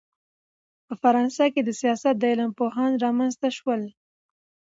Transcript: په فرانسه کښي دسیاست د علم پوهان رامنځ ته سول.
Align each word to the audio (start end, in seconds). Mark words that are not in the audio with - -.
په 0.85 0.93
فرانسه 1.01 1.43
کښي 1.53 1.61
دسیاست 1.67 2.15
د 2.19 2.23
علم 2.31 2.51
پوهان 2.59 2.91
رامنځ 3.05 3.33
ته 3.41 3.49
سول. 3.57 3.81